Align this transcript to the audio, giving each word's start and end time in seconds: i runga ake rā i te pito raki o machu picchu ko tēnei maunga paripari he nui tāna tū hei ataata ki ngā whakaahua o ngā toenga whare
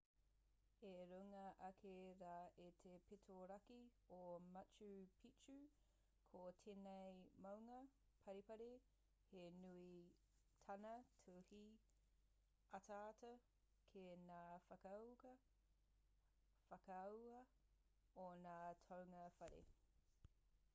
i 0.85 0.87
runga 1.09 1.41
ake 1.65 1.89
rā 2.21 2.37
i 2.61 2.63
te 2.85 2.93
pito 3.09 3.35
raki 3.51 3.75
o 4.19 4.21
machu 4.53 4.85
picchu 5.25 5.57
ko 6.31 6.39
tēnei 6.67 7.19
maunga 7.45 7.75
paripari 8.29 8.69
he 9.27 9.43
nui 9.57 9.99
tāna 10.69 10.93
tū 11.27 11.35
hei 11.51 11.67
ataata 12.79 13.31
ki 13.91 14.05
ngā 14.25 14.39
whakaahua 14.79 17.43
o 18.25 18.27
ngā 18.47 18.57
toenga 18.89 19.21
whare 19.39 19.61